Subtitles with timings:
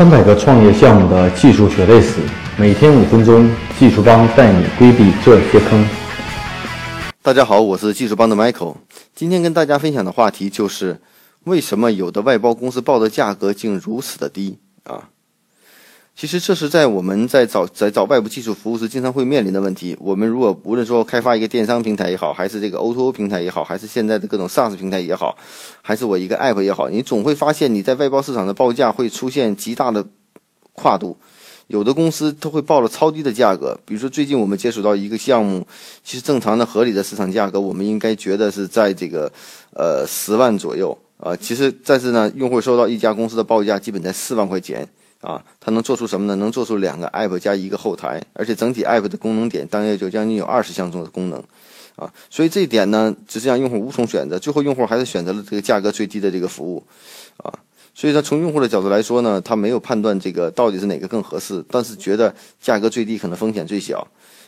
[0.00, 2.22] 三百个创业项目的技术血泪史，
[2.56, 5.86] 每天五分钟，技术帮带你规避这些坑。
[7.20, 8.76] 大家好，我是技术帮的 Michael，
[9.14, 10.98] 今天跟大家分享的话题就是
[11.44, 15.10] 为什么有的外包公司报的价格竟如此的低啊？
[16.20, 19.96] 其实这是在我们在找在找外部技术服务时经常会面临的问题。
[19.98, 25.34] 我们如果无论说开发一个电商平台也好，还是这个 O2O 平台也好，还是现在的各种 SaaS 平台也好，
[25.80, 30.04] 还是我一个 App 也好，你总会发现你在外包市场的报价会出现极大的
[30.74, 31.16] 跨度。
[31.68, 35.66] 有的公司它会报了超低的价格，比如说最近我们接触到一个项目，
[36.04, 39.32] 其实正常的合理的市场价格，我们应该觉得是在这个
[39.72, 41.34] 呃十万左右啊。
[41.34, 44.86] 其实但是呢，用户收到一家公司的报价基本在四万块钱。
[45.20, 46.34] 啊，它能做出什么呢？
[46.36, 51.38] 能做出两个 app 加一个后台，而且整体 app 的功能点大约就将近有二十项中的功能，
[51.96, 56.82] 啊，所以这一点呢，只是让用户无从选择，最后用户还是选择了这个价格最低的这个服务，
[57.36, 57.52] 啊，
[57.94, 64.06] 所以说从用户的角度来说呢，他没有判断这个到底是哪个更合适，但是觉得价格最低可能风险最小，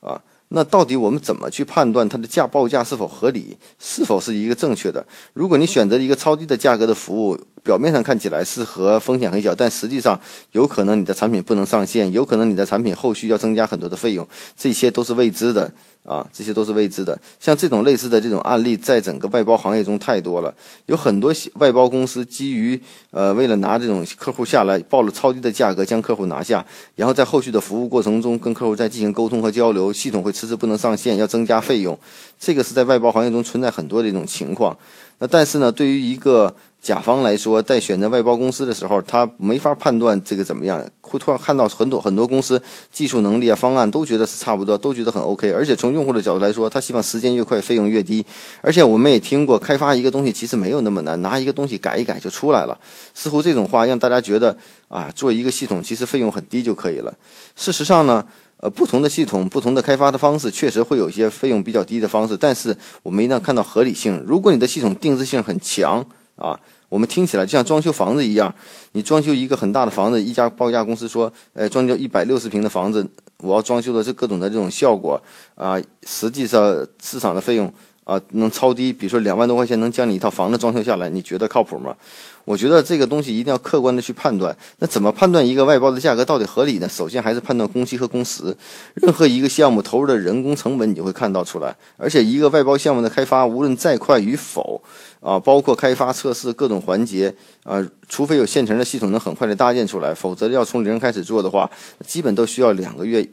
[0.00, 0.20] 啊。
[0.48, 5.04] 那到底我们怎么去判断它的价报价是否合理，是否是一个正确的？
[5.32, 10.20] 如果你选择一个超低的价格的服务，表面上看起来是和风险很小，但实际上
[10.52, 15.72] 有可能你的产品不能上线，有可能你的产品后续要增加很多的费用，这些都是未知的。
[16.04, 17.18] 啊，这些都是未知的。
[17.40, 20.54] 像这种类似的这种案例，在整个外包行业中太多了。
[20.84, 22.78] 有很多外包公司基于
[23.10, 26.62] 呃，为了拿这种客户下来，报了超低的价格将客户拿下，
[26.94, 31.98] 然后在后续的服务过程中跟客户再进行沟通和交流，系统会迟迟不能上线，要增加费用。
[32.38, 34.76] 这个是在外包行业中存在很多的一种情况。
[35.20, 36.54] 那但是呢，对于一个
[36.84, 45.50] 甲方来说，在选择外包公司的时候，他没法判断这个怎么样，会突然看到很多很多公司技术能力啊、方案都觉得是差不多，都觉得很 OK。
[45.50, 48.22] 而且从用户的角度来说，他希望时间越快，费用越低。
[48.60, 52.78] 而且我们也听过，开发一个东西其实没有那么难，拿一个东西改一改就出来了。
[53.14, 54.54] 似乎这种话让大家觉得
[54.88, 57.14] 啊，做一个系统其实费用很低就可以了。
[57.56, 58.22] 事实上呢？
[58.58, 62.36] 呃，不同的系统、不同的开发的方式，确实会有一些费用比较低的方式。
[62.36, 64.22] 但是我们一定要看到合理性。
[64.24, 66.02] 如果你的系统定制性很强
[66.36, 66.58] 啊，
[66.94, 68.54] 我们听起来就像装修房子一样，
[68.92, 73.04] 你装修一个很大的房子，一家报价公司说，呃，装修一百六十平的房子，
[73.38, 75.20] 我要装修的是各种的这种效果
[75.56, 77.66] 啊，实际上市场的费用。
[78.04, 81.96] 啊，能超低，比如说两万多块钱能将你一套房子装修下来，你觉得靠谱吗？
[82.44, 84.54] 我觉得这个东西一定要客观的去判断。
[84.78, 86.86] 那怎么判断一个外包的价格到底合理呢？
[86.86, 88.54] 首先还是判断工期和工时。
[88.92, 91.74] 任何一个项目投入的人工成本，你就会看到出来。
[91.96, 94.82] 而且一个外包项目的开发，无论再快与否，
[95.20, 101.70] 啊，包括开发、测试各种环节，啊，除非有现成的系统能很快的搭建出来，否则要从零开始做的话，
[102.06, 103.26] 基本都需要两个月。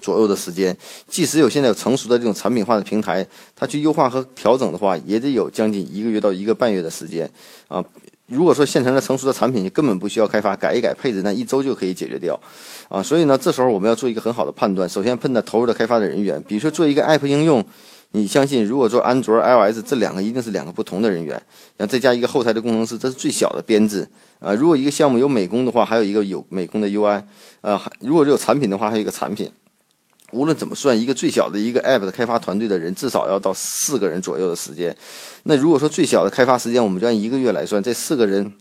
[0.00, 0.76] 左右的时间，
[1.08, 7.30] 即使有现在有成熟的这种产品化的平台，它去优化和调整的话，也得有将近一个月到一个半月的时间
[7.68, 7.84] 啊。
[8.26, 12.38] 如果说现成的成熟的产品，你根本不需要开发，改一改配置，那一周就可以解决掉
[12.88, 13.02] 啊。
[13.02, 14.88] 所以呢，这时候我们要做一个很好的判断。
[14.88, 17.62] 首先，碰到投入的开发的人员，比如说做一个 App 应用，
[18.12, 21.34] 你相信如果做安卓、iOS 这两个一定是两个不同的人员，
[21.76, 24.08] 然后再加一个后台的工程师，这是最小的编制
[24.40, 24.54] 啊。
[24.54, 27.22] 如果一个项目有美工的话，还有一个有美工的 UI
[27.60, 27.92] 啊。
[28.00, 29.52] 如果有产品的话，还有一个产品。
[30.32, 34.96] 无论怎么算，一个最小的一个 App 的开发团队的人至少要到四个人左右的时间。
[35.44, 38.52] 那如果说最小的开发时间，我们就按一个月来算，这四个人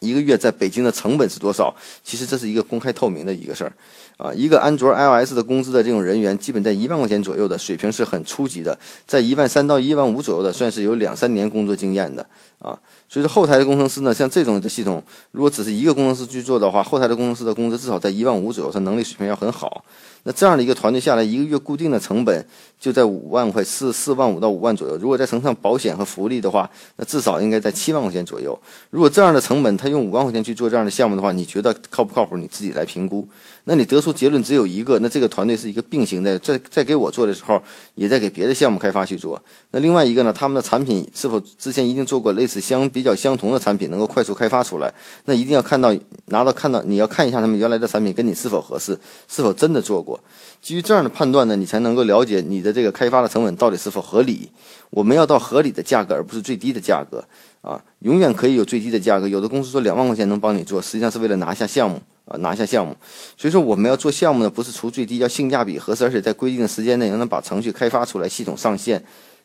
[0.00, 1.74] 一个月在北京的成本是多少？
[2.02, 3.72] 其实这是一个公开透明的一个事儿
[4.22, 4.32] 啊。
[4.32, 12.24] 一个安卓 iOS 的工资的这种人员，基本在一万块钱左右的水平是很初级的，在一万三到一万五左右的，算是有两三年工作经验的
[12.60, 12.78] 啊。
[13.08, 15.02] 所以说后台的工程师呢，像这种的系统，
[15.32, 19.84] 如果只是一个工程师去做的话，后台的工程师的工资至少在一万五左右，他能力水平要很好。
[20.24, 22.46] 那这样的一个团队下来，一个月固定的成本
[22.78, 24.96] 就在五万块四四万五到五万左右。
[24.96, 28.56] 如果再乘上保险和福利的话，那至少应该在七万块钱左右。
[28.90, 32.36] 如果这样的成本，他用五万块钱去做这样的项目的话，你觉得靠不靠谱？
[32.36, 33.28] 你自己来评估。
[33.64, 37.62] 那你得出结论只有一个，那这个团队是一个并行的，在在给我做的时候，
[37.94, 39.40] 也在给别的项目开发去做。
[39.70, 44.92] 那另外一个呢，他们的产品是否之前一定做过类似相比较相同的产品，能够快速开发出来？
[45.26, 45.94] 那一定要看到
[46.26, 48.98] 拿到看到，你要看一下他们原来的产品跟你是否合适，
[49.28, 50.18] 是否真的做过。
[50.60, 54.48] 基于这样的判断呢，你才能够了解你的这个开发的成本到底是否合理。
[54.90, 57.24] 我们要到合理的价格，而不是最低的价格
[57.62, 57.82] 啊！
[58.00, 59.26] 永远可以有最低的价格。
[59.26, 62.96] 有的公司说两万块钱能帮你做，实际上是为了拿下项目啊，拿下项目。
[63.36, 69.02] 所以说我们要做项目呢，不是出最低，要性价比合适，而且在规定的时间内能把程序开发出来，系统上线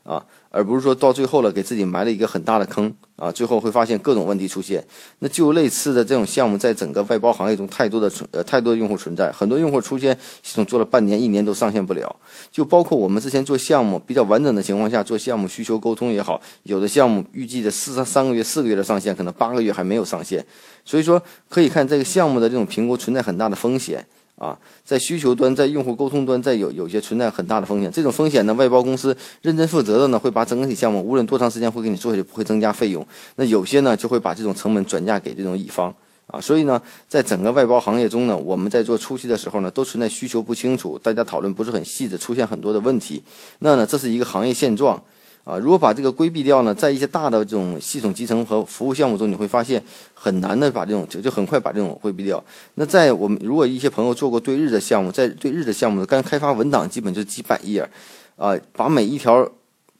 [0.07, 4.81] 啊，而不是说到最后了给自己埋了一个很大的坑啊，最后会发现各种问题出现。
[5.19, 12.15] 那就类似的这种项目，在整个外包行业中太多的存呃太多的用户存在，很多用户出现系统做了半年一年都上线不了，
[12.49, 20.45] 就包括我们之前做项目比较完整的情况下做项目需求沟通也好，有的项目预计的四三个月四个月的上线，可能八个月还没有上线，
[20.85, 24.07] 所以说可以看这个项目的这种评估存在很大的风险。
[24.37, 27.91] 啊，在需求端，在用户沟通端，在有有些存在很大的风险。
[27.91, 33.05] 这种风险呢，外包公司认真负责的呢，会把整体项目无论多长时间会给你做下去，不会增加费用。
[33.37, 35.91] 那有些呢，就会把这种成本转嫁给这种乙方
[36.27, 36.39] 啊。
[36.39, 43.23] 所以呢，在整个外包行业中呢，我们在做初期的时候呢，都存在需求不清楚，大家讨论不是很细致，出现很多的问题。
[43.59, 45.01] 那呢，这是一个行业现状。
[45.47, 49.81] 啊，如果把这个规避掉呢，在一些大的这种系统集成和服务项目中，你会发现
[50.13, 52.43] 很难的把这种就就很快把这种规避掉。
[52.73, 57.89] 那在我们如果一些朋友做过对日的项目，在对日的项目，刚开发文档基本就几百页，
[58.35, 59.49] 啊，把每一条。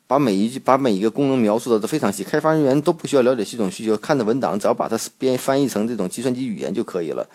[0.07, 7.27] 把每一句、把每一个功能描述的都非常细，开发人员都不需要了解系统需求，看着文档，只要把它编翻译成这种计算机语言就可以了。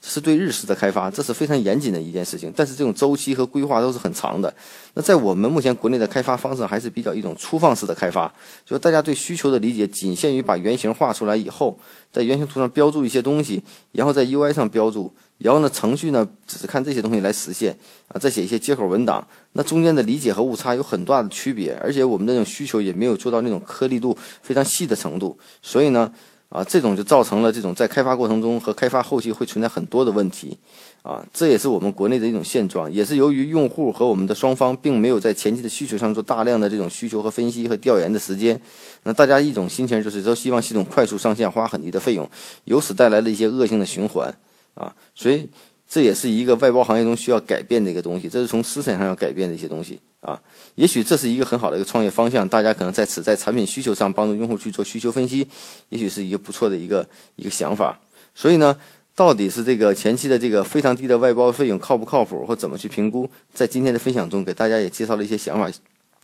[0.00, 2.52] 这是对日式的开发，这是非常严谨的一件事情。
[2.54, 4.52] 但是这种周期和规划都是很长的。
[4.94, 8.26] 那在我们目前国内的开发方式还是比较一种粗放式的开发，
[8.64, 11.78] 就是大家对需求的理解仅限于把原型画出来以后，
[12.12, 13.62] 在原型图上标注一些东西，
[13.92, 15.14] 然后在 UI 上标注。
[15.38, 17.76] 然后呢，程序呢只是看这些东西来实现
[18.08, 26.10] 啊，再写一些接口文档，那中间的理解和误差有很大的区别，而且我们这种需求也没有做到那种颗粒度非常细的程度，所以呢，
[26.48, 30.56] 啊，这种就造成了这种在开发过程中和开发后期会存在很多的问题，
[31.02, 38.58] 啊，这也是我们国内的一种现状，也是由于用户和我们的双方并没有在前期的需求上做大量的这种需求和分析和调研的时间，
[39.02, 42.26] 那大家一种心情就是都希望系统快速上线，花很低的费用，
[42.64, 44.34] 由此带来了一些恶性的循环。
[44.76, 45.48] 啊，所以
[45.88, 50.40] 这也是一个外包行业中需要改变的一个东西，这是从思想上要改变的一些东西啊。
[50.74, 55.46] 也许这是一个很好的一个创业方向，大家可能在此在产品需求上帮助用户去做需求分析，
[55.88, 57.98] 也许是一个不错的一个一个想法。
[58.34, 58.76] 所以呢，
[59.14, 65.70] 到底是这个前期的这个非常低的外包费用靠不靠谱，或怎么去评估，在今天的分享中给大家也介绍了一些想法，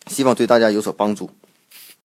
[0.09, 1.31] 希望对大家有所帮助。